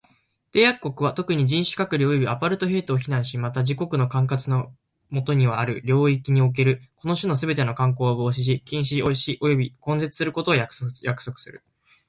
[0.51, 4.73] 締約国は、特に、人種隔離及びアパルトヘイトを非難し、また、自国の管轄の
[5.11, 11.61] 下にある領域におけるこの種のすべての慣行を防止し、禁止し及び根絶することを約束する。